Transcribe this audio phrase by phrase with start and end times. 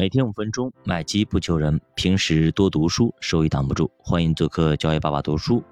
[0.00, 1.78] 每天五分钟，买基不求人。
[1.94, 3.90] 平时多读书，收益挡不住。
[3.98, 5.62] 欢迎做客教育爸爸读书。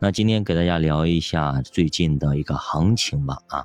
[0.00, 3.38] 那今天给大家聊一下最近的一个行情吧。
[3.46, 3.64] 啊，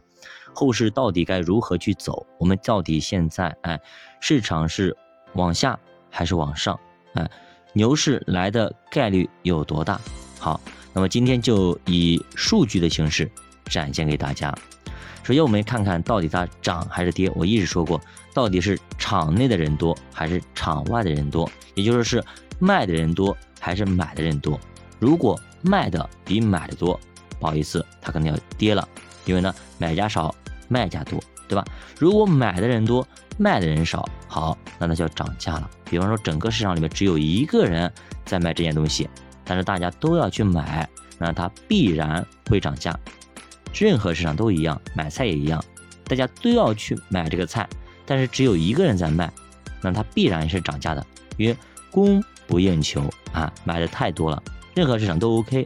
[0.54, 2.28] 后市到底该如何去走？
[2.38, 3.82] 我们到底现在哎，
[4.20, 4.96] 市场是
[5.34, 5.80] 往下
[6.12, 6.80] 还是往上？
[7.16, 7.28] 哎，
[7.74, 10.00] 牛市来的概率有多大？
[10.38, 10.62] 好，
[10.94, 13.28] 那么今天就以数据的形式
[13.66, 14.56] 展现给大家。
[15.24, 17.32] 首先，我们看看到底它涨还是跌。
[17.34, 18.00] 我一直说过，
[18.34, 22.24] 到底是场内的人多还是场外的人多，也就是是
[22.60, 24.60] 卖的人多还是买的人多。
[25.00, 27.00] 如果卖的比买的多，
[27.40, 28.88] 不好意思，它可能要跌了，
[29.26, 30.34] 因为呢，买家少，
[30.68, 31.64] 卖家多，对吧？
[32.00, 33.06] 如果买的人多，
[33.38, 35.70] 卖的人少，好，那它就要涨价了。
[35.86, 37.92] 比方说，整个市场里面只有一个人
[38.26, 39.10] 在卖这件东西，
[39.44, 42.98] 但是大家都要去买，那它必然会涨价。
[43.74, 45.64] 任何市场都一样，买菜也一样，
[46.06, 47.68] 大家都要去买这个菜，
[48.06, 49.32] 但是只有一个人在卖，
[49.82, 51.06] 那它必然是涨价的，
[51.38, 51.58] 因为
[51.92, 54.42] 供不应求啊，买的太多了。
[54.74, 55.66] 任何市场都 OK，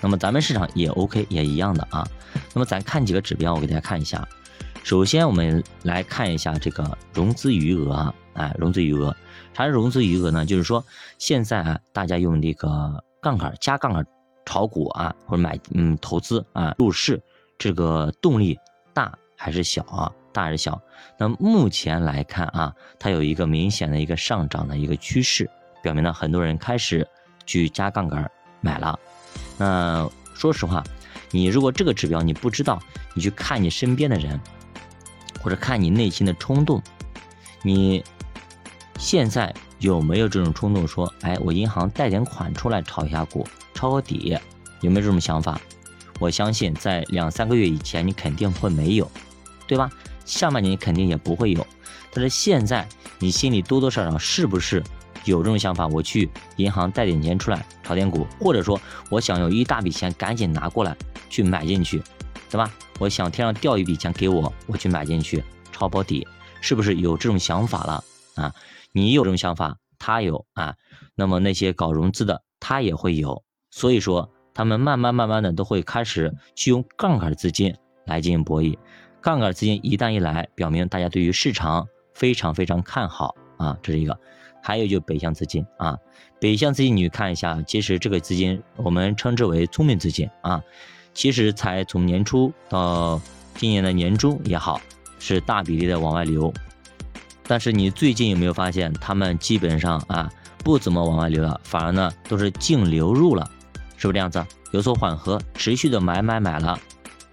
[0.00, 2.06] 那么咱们市场也 OK，也一样的啊。
[2.54, 4.26] 那么咱看几个指标，我给大家看一下。
[4.82, 9.14] 首先我们来看一下这个融资余额啊，哎，融资余额，
[9.54, 10.44] 啥是融资余额呢？
[10.44, 10.84] 就是说
[11.18, 14.06] 现在啊，大家用这个杠杆加杠杆。
[14.44, 17.22] 炒股啊，或者买嗯投资啊入市，
[17.56, 18.58] 这个动力
[18.92, 20.10] 大还是小啊？
[20.32, 20.80] 大是小？
[21.18, 25.48] 那目前来看啊，它有一个明显的一个上涨的一个趋势，
[25.82, 27.06] 表明呢很多人开始
[27.46, 28.30] 去加杠杆
[28.60, 28.98] 买了。
[29.58, 30.82] 那说实话，
[31.30, 32.82] 你如果这个指标你不知道，
[33.14, 34.40] 你去看你身边的人，
[35.40, 36.82] 或者看你内心的冲动，
[37.62, 38.04] 你
[38.98, 43.46] 现在有没有这种冲动说，哎，我银行贷点款出来炒一下股？
[43.74, 44.38] 抄个底
[44.80, 45.60] 有没有这种想法？
[46.20, 49.10] 我相信在两三个月以前你肯定会没有，
[49.66, 49.90] 对吧？
[50.24, 51.66] 上半年肯定也不会有，
[52.12, 54.82] 但是现在你心里多多少少是不是
[55.24, 55.86] 有这种想法？
[55.86, 60.96] 我去银行贷点钱出来炒点股，或者说我想有一大笔钱赶紧拿过来
[61.28, 62.02] 去买进去，
[62.50, 62.72] 对吧？
[62.98, 66.26] 我想天上掉一笔钱给我，我去买进去抄保底，
[66.60, 68.54] 是不是有这种想法了啊？
[68.92, 70.74] 你有这种想法，他有啊，
[71.14, 73.42] 那么那些搞融资的他也会有。
[73.70, 77.74] 所以说，他们慢慢慢慢的都会开始去用杠杆资金
[78.04, 78.76] 来进行博弈。
[79.22, 84.18] 杠杆资金一旦一来，表明大家对于市场非常非常看好啊，这是一个。
[84.60, 85.96] 还有就北向资金啊，
[86.40, 90.62] 北向资金你看一下，其实这个资金我们称之为聪明资金啊，
[91.14, 93.20] 其实才从年初到
[93.54, 94.80] 今年的年中也好，
[95.18, 96.52] 是大比例的往外流。
[97.44, 100.28] 但是你最近有没有发现，他们基本上啊
[100.58, 103.48] 不怎么往外流了，反而呢都是净流入了。
[103.96, 104.44] 是不是这样子？
[104.72, 106.76] 有所缓和，持续的买买买了，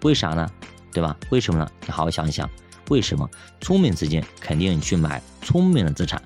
[0.03, 0.47] 为啥呢？
[0.91, 1.15] 对吧？
[1.29, 1.69] 为什么呢？
[1.85, 2.49] 你好好想一想，
[2.89, 3.29] 为什么？
[3.61, 6.21] 聪明资金肯定去买聪明的资产，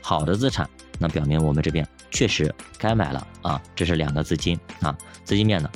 [0.00, 0.68] 好的资产，
[0.98, 3.60] 那表明我们这边确实该买了啊。
[3.74, 5.70] 这是两个资金啊，资金面的。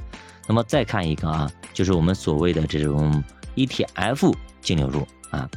[0.47, 3.23] 那么再看一个啊，就是我们所谓的这种
[3.57, 5.49] ETF 净流入啊。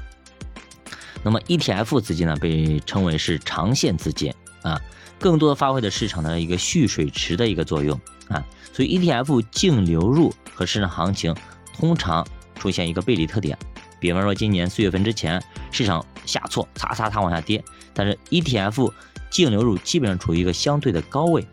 [1.23, 4.79] 那么 ETF 资金呢，被称为是长线资金啊，
[5.19, 7.99] 更多发挥的市场的一个蓄水池的一个作用。
[8.29, 11.35] 啊，所以 ETF 净流入和市场行情
[11.77, 12.25] 通常
[12.63, 13.57] 出现一个背离特点。
[13.99, 17.61] 比方说，今年四月份之前，市场下挫，擦擦擦往下跌，
[17.93, 18.93] 但是 ETF
[19.29, 21.45] 净流入基本上处于一个相对的高位。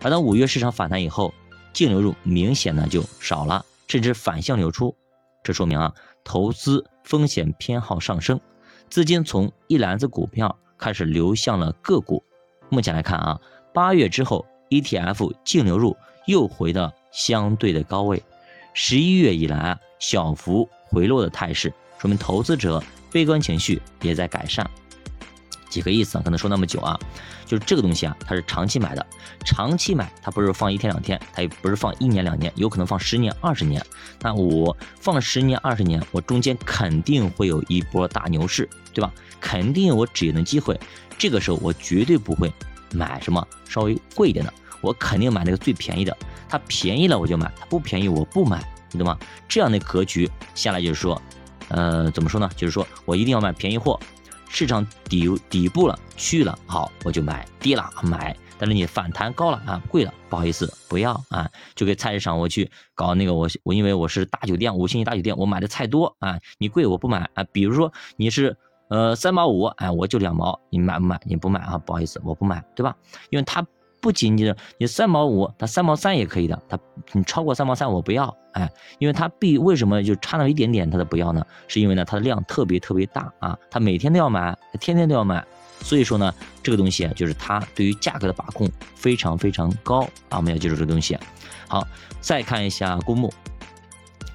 [0.00, 1.34] 而到五月市场反弹以后，
[1.74, 4.96] 净流入明显的就少了，甚至反向流出。
[5.42, 5.92] 这说明啊，
[6.24, 8.40] 投资风险偏好上升，
[8.88, 12.24] 资金从一篮子股票开始流向了个股。
[12.70, 13.38] 目前来看啊，
[13.74, 14.46] 八月之后。
[14.70, 18.22] ETF 净流入又回到相对的高位，
[18.74, 24.68] 十一月以来小幅回落的态势，说明投资者悲观情绪也在改善。
[25.68, 26.22] 几个意思啊？
[26.24, 26.98] 可能说那么久啊，
[27.44, 29.06] 就是这个东西啊，它是长期买的，
[29.44, 33.84] 长期买它不是放一天两天，它也不是放一年两年，有可能放十年二十年。
[34.20, 39.12] 那我放十年二十年，我中间肯定会有一波大牛市，对吧？
[39.40, 40.78] 肯定有我止盈的机会，
[41.18, 42.52] 这个时候我绝对不会。
[42.90, 46.16] 买什么稍微贵一点的，我肯定买那个最便宜的。
[46.48, 49.18] 它便宜了我就买，它不便宜我不买，你懂吗？
[49.48, 51.20] 这样的格局下来就是说，
[51.68, 52.50] 呃，怎么说呢？
[52.56, 53.98] 就是说我一定要买便宜货，
[54.48, 58.36] 市场底底部了去了，好我就买，跌了买。
[58.58, 61.48] 但是你反弹高了啊，贵了，不好意思，不要啊。
[61.74, 67.44] 就给菜市场我去搞那个，我我因为我是大酒店，五星级大酒店，我买的菜多啊，你贵我不买啊。
[67.52, 68.56] 比如说你是。
[68.90, 71.20] 呃，三毛五，哎，我就两毛，你买不买？
[71.24, 71.76] 你不买啊？
[71.76, 72.96] 不好意思，我不买，对吧？
[73.28, 73.60] 因为它
[74.00, 76.78] 不仅仅是你三毛五，它三毛三也可以的，它
[77.12, 81.44] 你超过三毛三我不要，哎，因为它必为什么就差那么一点点它都不要呢？
[81.66, 85.44] 是因为呢它的量特别特别大啊，它每天都要买，天天都要买，
[85.80, 91.18] 所以说呢这个东西就是它对于价格的把控非常非常高啊，我们要记住这个东西。
[91.66, 91.86] 好，
[92.20, 93.32] 再看一下公募。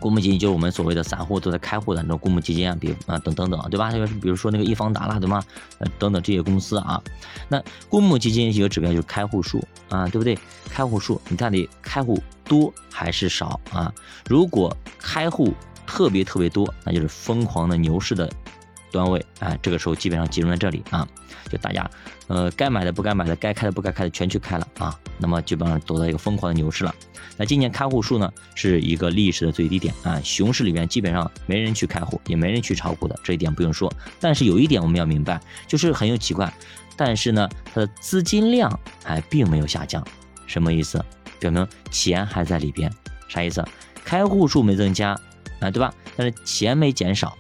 [0.04, 3.90] 公募基金就是我们所谓的散户都在开户的那种公募基金啊，比啊等等等，对吧？
[3.90, 5.42] 就是比如说那个易方达啦，对吗？
[5.78, 7.02] 呃，等等这些公司啊。
[7.48, 10.38] 那公募基金一个指标就是开户数啊，对不对？
[10.70, 13.94] 开户数，你到底开户多还是少啊？
[14.28, 15.54] 如果开户
[15.88, 18.30] 特别特别多，那就是疯狂的牛市的
[18.92, 19.58] 段位啊。
[19.62, 21.08] 这个时候基本上集中在这里啊，
[21.50, 21.90] 就大家
[22.28, 25.00] 呃该买的不该买的，该开的不该开的全去开了啊。
[25.18, 26.94] 那么基本上走到一个疯狂的牛市了。
[27.38, 30.22] 那今年开户数呢，是一个历史的最低点啊。
[30.24, 33.92] 熊市里面基本上没人去开户，也没人去炒股的，这一点不用说。
[34.20, 36.54] 但是有一点我们要明白，就是很有奇怪，
[36.96, 40.06] 但是呢，它的资金量还并没有下降，
[40.46, 41.04] 什么意思？
[41.40, 42.92] 表明钱还在里边，
[43.28, 43.66] 啥意思？
[44.06, 45.20] 开户数没增加
[45.60, 45.94] 啊，对吧？
[46.16, 47.36] 但是钱没减少，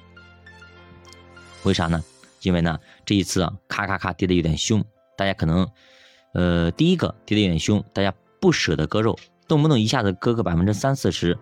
[1.63, 2.03] 为啥呢？
[2.41, 4.83] 因为呢，这一次啊，咔咔咔跌的有点凶，
[5.17, 5.65] 大家可能，
[6.33, 9.17] 呃，第一个跌的有点凶，大家不舍得割肉。
[9.47, 11.37] 动不动一下子割个百分之三四十，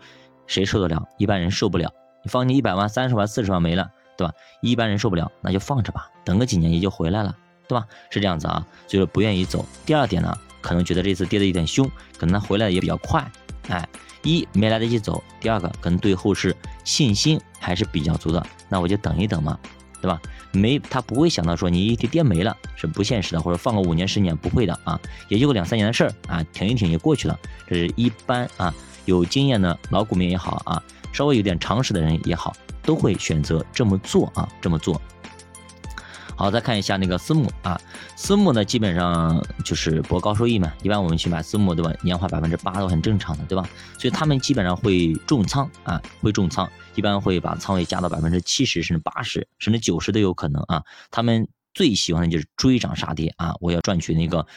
[0.48, 1.04] 谁受得了？
[1.18, 1.92] 一般人受不了。
[2.24, 4.34] 你放进一百万、三十万、四十万没了，对吧？
[4.62, 7.36] 一般人受不了，那就放着吧，等个几年也就回来了，
[7.68, 7.86] 对吧？
[8.10, 9.66] 是这样子啊，所以说不愿意走。
[9.86, 13.32] 第二点呢，可能觉得这次跌的有点凶，可能他回来也比较快，
[13.70, 13.88] 哎，
[14.24, 19.58] 一没来得及走，第二个可能对后市信心还是比较足的，那我就等一等嘛。
[20.02, 20.20] 对吧？
[20.52, 25.00] 没，他不会想到说你一跌跌没了是不现实的，或者放个五年十年不会的啊，
[25.30, 27.40] 也就个两三年的事儿啊，挺一挺就过去了。
[27.68, 28.74] 这是一般啊，
[29.06, 30.82] 有经验的老股民也好啊，
[31.14, 32.54] 稍微有点常识的人也好，
[32.84, 35.00] 都会选择这么做啊，这么做。
[36.36, 37.80] 好，再看一下那个私募啊，
[38.16, 43.70] 私募呢基本上就是博高收益嘛，一般我们去买私募对吧，年化百分之八都很正常的对吧？
[44.00, 50.84] 所以他们基本上会重仓啊，会重仓，一般会把仓位加到百分之七十甚至八十甚至九十都有可能啊。
[51.12, 54.48] 他们最喜欢的就是追涨杀跌啊，我要赚取那个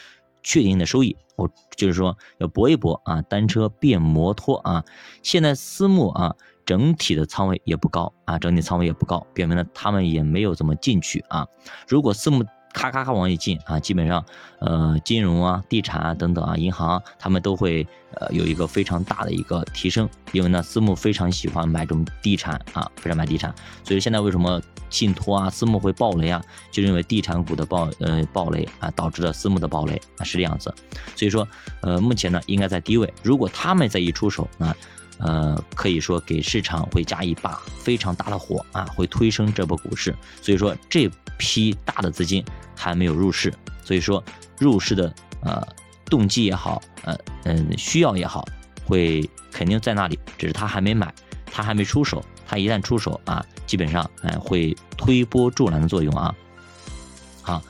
[0.42, 4.84] 确定的收益，我就是说要搏一搏啊，单车变摩托啊。
[5.22, 6.34] 现在私募啊。
[6.64, 11.46] 整体的仓位也不高啊，整体仓位也不高，表明了他们也没有怎么进去啊。
[11.86, 14.24] 如果私募咔咔咔往里进啊，基本上
[14.58, 24.60] 呃金融啊、地产啊等等啊、银行他们都会呃有一个非常大的一个提升，因为呢私募非常喜欢买这种地产啊，非常买地产，所以现在为什么
[24.90, 30.74] 信托啊、私募会暴雷啊，就是因为地产股的暴呃暴雷啊导致了私募的暴雷啊是这样子，
[31.14, 31.46] 所以说
[31.80, 34.74] 呃目前呢应该在低位，如果他们再一出手啊。
[35.18, 40.14] 呃可以说给市场会加一把非常大的火啊，会推升这波股市。
[40.42, 42.44] 所以说这批大的资金
[42.76, 43.52] 还没有入市，
[43.84, 44.22] 所以说
[44.58, 45.12] 入市的
[45.42, 45.66] 呃
[46.06, 48.44] 动机也好，呃嗯需要也好，
[48.84, 51.12] 会肯定在那里，只是他还没买，
[51.46, 52.24] 他还没出手。
[52.46, 56.34] 他一旦出手啊，基本上哎会推波助澜的作用啊。
[57.40, 57.62] 好，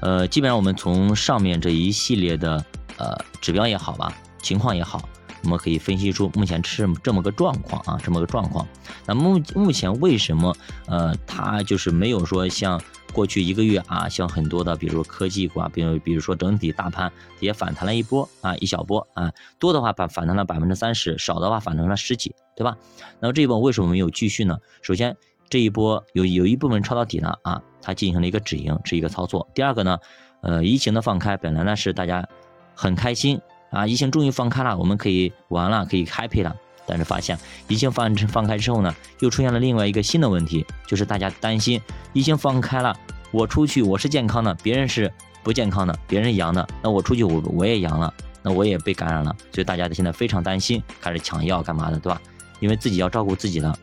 [0.00, 2.64] 呃，基本上我们从上面这一系列的
[2.96, 5.08] 呃指标也好吧，情况也好。
[5.42, 8.66] 我们可以分析出目前是这么个状况啊，这么个状况。
[9.06, 10.54] 那目目前为什么
[10.86, 12.80] 呃它就是没有说像
[13.12, 17.10] 过去一个月啊，像很多的比如说科技股啊，比如比如说整体大盘
[17.40, 22.76] 也反弹了一波啊，一小波啊，多的话反反弹了百分之三十，少的话反弹了十几，对吧？
[23.20, 24.58] 那么这一波为什么没有继续呢？
[24.82, 25.16] 首先
[25.48, 29.48] 这一波有有一部分抄到底了啊，它进行了一个止盈，是一个操作。
[29.54, 29.98] 第二个呢，
[30.42, 32.26] 呃，疫情的放开本来呢是大家
[32.74, 33.40] 很开心。
[33.76, 36.56] 啊，疫情终于放开了，我们可以玩了，可以 happy 了。
[36.86, 41.78] 但是发现疫情放放开之后呢，又出现了另外一个新的问题，就是大家担心
[42.14, 42.96] 疫情放开了，
[43.32, 52.18] 我出去我是健康的，别人是不健康的，别人阳的，那我出去我我也阳了，那我也被感染了，所以大家现在非常担心，开始抢药干嘛的，对吧？
[52.60, 53.76] 因为自己要照顾自己了，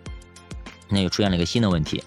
[0.90, 2.04] 那又出现了一个新的问题，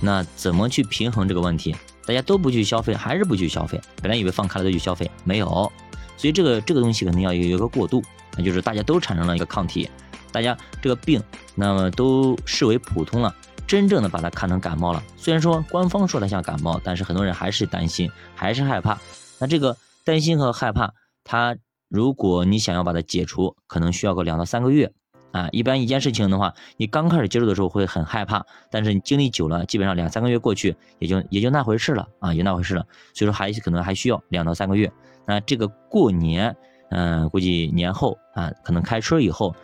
[0.00, 1.74] 那怎么去平衡这个问题？
[2.04, 3.80] 大家都不去消费，还是不去消费？
[4.02, 5.72] 本来以为放开了都去消费，没有。
[6.20, 8.02] 所以这个这个东西肯定要有一个过渡，
[8.36, 9.88] 那就是大家都产生了一个抗体，
[10.30, 11.18] 大家这个病
[11.54, 13.34] 那么都视为普通了，
[13.66, 15.02] 真正的把它看成感冒了。
[15.16, 18.98] 虽然说官方说它像感冒，但是很多人还是担心，还是害怕。
[19.38, 19.74] 那这个
[20.04, 20.92] 担心和害怕，
[21.24, 21.56] 它
[21.88, 24.92] 如果你想要把它解除，可能需要个两到三个月
[25.32, 25.48] 啊。
[25.52, 32.84] 一般一件事情的话，你刚开始接触的时候会很害怕，但是你经历久了，基本上两三个月过去，也就也就那回事了啊，也那回事了。
[33.14, 34.92] 所以说还可能还需要两到三个月。
[35.30, 36.56] 那这个过年，
[36.90, 39.54] 嗯，估计年后啊，可能开春以后，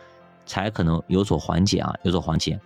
[0.45, 2.57] 才可能有所缓解啊，有所缓解。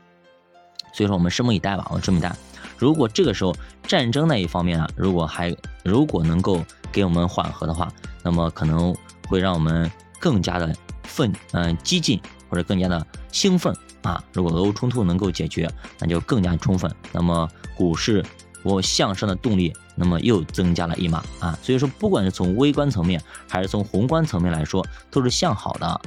[0.94, 2.32] 所以说我们拭目以待吧，我们拭目以待。
[2.78, 3.56] 如果这个时候
[3.88, 5.52] 战争那一方面啊，如果还
[5.84, 7.92] 如果能够给我们缓和的话，
[8.22, 8.96] 那么可能
[9.28, 14.24] 会让我们更加的奋嗯激进或者更加的兴奋啊。
[14.32, 15.68] 如果俄乌冲突能够解决，
[15.98, 18.24] 那就更加充分，那么股市
[18.62, 19.74] 我向上的动力。
[20.02, 26.02] 那么又增加了一码啊，所以说不管是从微观层面还是从宏观层面来说，都是向好的。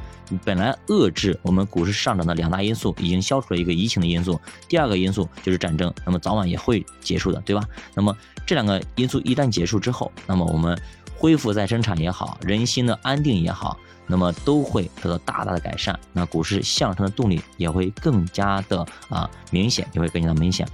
[0.44, 7.62] 本来遏制我们股市上涨的两大因素已经消除了一个疫情的因素，第二个因素就是战争，那么早晚也会结束的，对吧？
[7.94, 10.76] 那么这两个因素一旦结束之后，那么我们
[11.16, 13.78] 恢复再生产也好，人心的安定也好。
[14.06, 20.66] 那么都会得到大大的改善，那股市向上的动力也会更加的啊明显，也会更加的明显。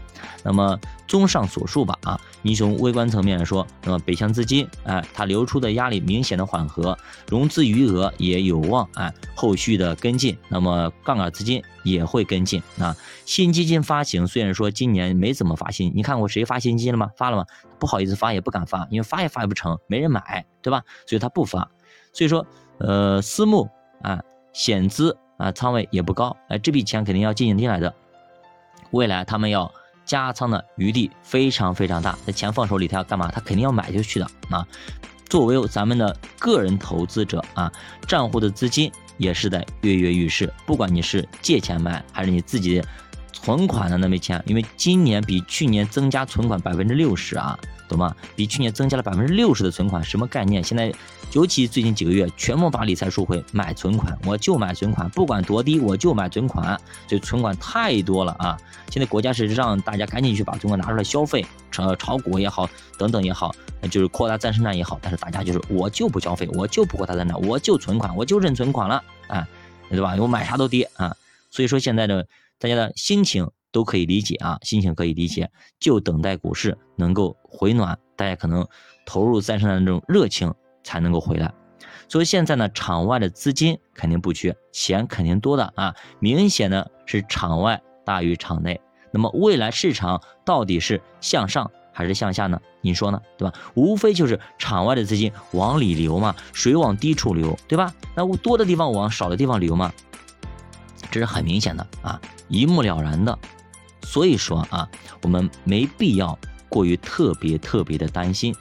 [0.43, 6.97] 那么综上所述吧，啊，你从微观层面来说，那么北向资金，哎，它流出的压力明显的缓和，
[7.27, 12.63] 融资余额也有望哎后续的跟进，那么杠杆资金也会跟进。
[12.79, 12.95] 啊，
[13.25, 17.11] 新基金发行虽然说今年没怎么发新，你看过谁发新基金了吗？
[17.17, 17.47] 发了吗？
[17.79, 20.83] 不好意思发也不敢发，因为发也发不成，没人买，对吧？
[21.07, 21.71] 所以他不发。
[22.13, 22.47] 所以说。
[22.83, 23.69] 呃，私募
[24.01, 24.23] 啊，
[24.55, 27.95] 险资啊，仓位也不高，哎，这笔钱肯定要进行进来的。
[28.93, 29.71] 未来他们要
[30.07, 33.31] 加仓的余地非常非常大，这钱放手里，他要干嘛？
[33.31, 34.67] 他肯定要买就去的啊。
[35.29, 37.71] 作为咱们的个人投资者啊，
[38.09, 40.51] 账户的资金也是在跃跃欲试。
[40.65, 42.83] 不管你是借钱买，还是你自己
[43.43, 47.59] 存款的那笔钱，因为今年比去年增加存款百分之六十啊。
[47.89, 48.15] 懂吗？
[48.37, 50.63] 比去年增加了百分之六十的存款，什么概念？
[50.63, 50.95] 现在
[51.33, 56.81] 尤其最近几个月，全部把理财收回，买存款，我就买存款，不管多低，我就买存款。
[57.09, 58.57] 所以存款太多了啊！
[58.93, 63.53] 现在国家是让大家赶紧去把存款拿出来消费，炒炒股也好，等等也好，
[63.91, 64.97] 就是扩大再生产也好。
[65.03, 69.45] 但是大家就是我就不消费，我就不扩大再产，我就存款，我就认存款了，啊，
[69.91, 70.15] 对吧？
[70.17, 71.17] 我买啥都跌啊！
[71.51, 72.25] 所以说现在的
[72.61, 73.51] 大家的心情。
[73.73, 75.49] 都可以理解啊，心情可以理解，
[75.79, 78.67] 就等待股市能够回暖，大家可能
[79.07, 80.53] 投入再生的那种热情
[80.83, 81.55] 才能够回来。
[82.09, 88.81] 所以现在呢，场外的资金肯定不缺，钱肯定多的啊，明显呢是场外大于场内。
[89.13, 92.61] 那么未来市场到底是向上还是向下呢？
[92.81, 93.23] 你说呢？
[93.39, 93.55] 对吧？
[93.75, 97.95] 无非就是场外的资金往里流嘛，水往低处流，对吧？
[98.17, 99.93] 那多的地方往少的地方流嘛，
[101.11, 103.39] 这是很明显的啊，一目了然的。
[104.03, 104.89] 所以说啊，
[105.23, 106.39] 我们没必要
[106.69, 108.55] 过于特别特别的担心。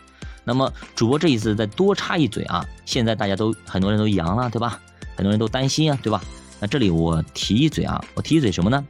[0.43, 4.79] 那么主播这一次再多插一嘴啊，现在大家都很多人都阳了，对吧？
[5.15, 6.21] 很多人都担心啊，对吧？
[6.59, 8.85] 那这里我提一嘴啊，我提一嘴什么呢？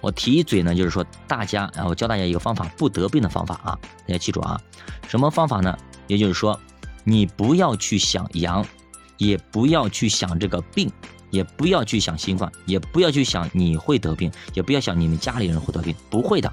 [0.00, 4.60] 我提一嘴呢，就是说大家啊，我教大家一个方法，不得病的方法啊，大家记住啊，
[5.08, 5.76] 什么方法呢？
[6.06, 6.58] 也就是说，
[7.04, 8.64] 你不要去想阳，
[9.18, 10.90] 也不要去想这个病。
[11.30, 16.52] 也不要去想新冠，也不要去想你会得病，也不要想你们家里人会得病，不会的。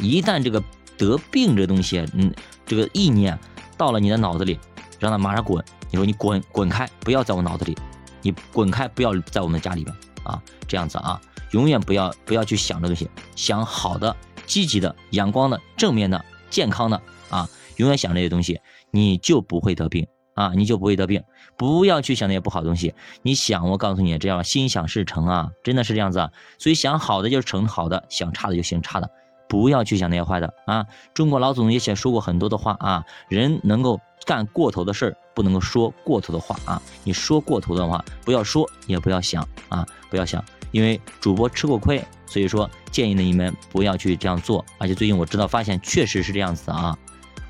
[0.00, 0.62] 一旦这个
[0.96, 2.34] 得病这东西，嗯，
[2.66, 3.38] 这个意念
[3.76, 4.58] 到了你的脑子里，
[4.98, 5.64] 让它马上滚。
[5.90, 7.76] 你说你滚滚开，不要在我脑子里，
[8.22, 11.20] 你滚开，不要在我们家里边啊，这样子啊，
[11.52, 14.16] 永远不要不要去想这东西，想好的、
[14.46, 17.00] 积极的、阳光的、正面的、健康的
[17.30, 20.06] 啊，永远想这些东西，你就不会得病。
[20.34, 21.22] 啊，你就不会得病。
[21.56, 22.94] 不要去想那些不好的东西。
[23.22, 26.30] 你想，我告诉你，这样心想事成啊，真的是这样子啊。
[26.58, 29.08] 所以想好的就成好的，想差的就行差的。
[29.48, 30.86] 不要去想那些坏的啊。
[31.12, 36.82] 中国老祖宗也写说过很多的话啊，人能够干过头的事儿，不能够说过头的话啊。
[37.04, 44.64] 你说过头的话，不要说，也不要想啊，不要想，因为主播吃过亏，所以说建议呢你们不要去这样做。
[44.78, 46.96] 而且最近我知道发现确实是这样子啊。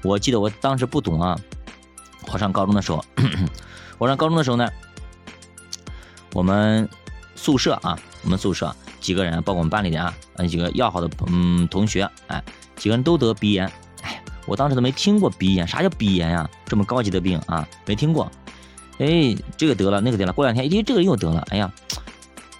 [0.03, 1.39] 我记得我当时不懂啊。
[2.33, 3.05] 我上高中的时候，
[3.99, 4.69] 我上高中的时候呢，
[6.33, 6.89] 我们
[7.37, 12.43] 宿舍啊，我们宿舍几个人，包括我们班里的啊，嗯，几个要好的嗯同学，哎，
[12.77, 13.71] 几个人都得鼻炎，
[14.03, 16.51] 哎，我当时都没听过鼻炎，啥叫鼻炎呀？
[16.67, 18.29] 这么高级的病啊，没听过。
[18.99, 21.73] 哎，这个得了，那个得了，过两天，咦，这个又得了，哎呀，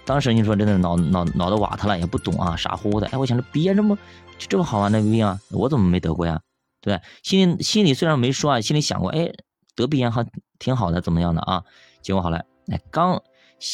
[0.05, 3.09] 当时你说真的脑脑脑子瓦特了，也不懂啊，傻乎乎的。
[3.09, 3.99] 哎，我想着鼻炎这么
[4.39, 6.41] 这么好玩的病啊，我怎么没得过呀？
[6.81, 9.33] 对心里心里虽然没说啊，心里想过，哎。
[9.75, 10.27] 得鼻炎还
[10.59, 11.65] 挺好的，怎么样的啊？
[12.03, 13.23] 结果好了，哎，刚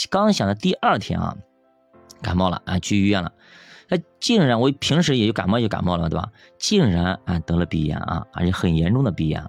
[0.09, 1.37] 刚想的第二天啊，
[2.23, 3.33] 感冒了，啊，去医院了，
[3.88, 6.30] 哎，竟然我平时也就感冒就感冒了，对吧？
[6.59, 9.45] 竟然啊得了鼻炎啊，而且很严重的鼻炎。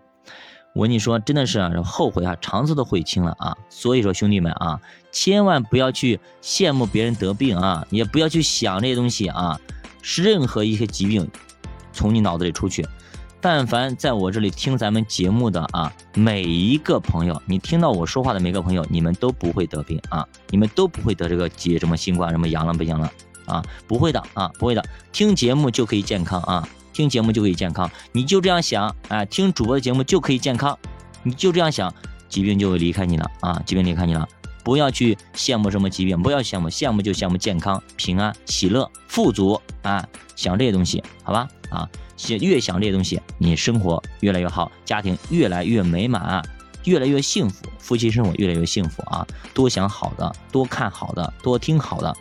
[0.73, 3.57] 我跟你说，真的是后悔啊，肠子都悔青了啊。
[3.69, 4.81] 所以说兄弟们啊，
[5.11, 9.59] 千万不要去羡慕别人得病啊，也不要去想这些东西啊，
[10.15, 11.29] 任何一些疾病
[11.91, 12.87] 从你脑子里出去。
[13.43, 23.11] 但凡在我这里听咱们节目的啊，每一个朋友，你听到我说话的每个朋友，你们都不会得病啊，你们都不会得这个疾什么新冠什么阳了不阳了
[23.47, 30.77] 啊，不会的啊，不会的，听节目就可以健康啊，听节目就可以健康，你就这样想啊，听主播的节目就可以健康，
[31.23, 31.91] 你就这样想，
[32.29, 34.27] 疾病就会离开你了啊，疾病离开你了，
[34.63, 41.47] 不要去羡慕什么疾病，不要羡慕，羡慕就羡慕健康、平安、喜乐、富足啊，想这些东西，好吧？
[41.71, 41.89] 啊，
[42.39, 46.43] 越想这些东西，你生活越来越好，家庭越来越美满。
[46.85, 49.23] 越来越幸福，夫妻生活越来越幸福啊！
[49.53, 52.11] 多想好的，多看好的，多听好的，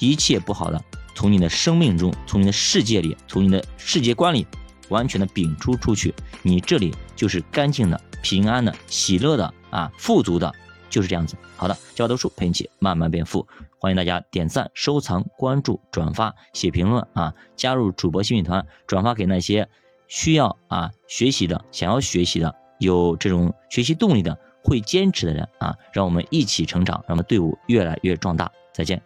[0.00, 4.44] 一切不好的从你的生命中，从你的世界里，从你的世界观里
[4.88, 6.12] 完全的摒除出去。
[6.42, 10.52] 你这里就是干净的、平安的、喜乐的啊，富足的，
[10.88, 11.36] 就是这样子。
[11.56, 13.46] 好的，教读书陪你一起慢慢变富，
[13.80, 17.34] 欢迎大家点赞、收藏、关注、转发、写评论啊！
[17.56, 19.66] 加入主播幸运团，转发给那些
[20.06, 22.54] 需要啊学习的、想要学习的。
[22.78, 28.52] 有这种学习动力的、会坚持的人啊，让我们一起成长，让我们队伍越来越壮大。
[28.74, 29.02] 再见。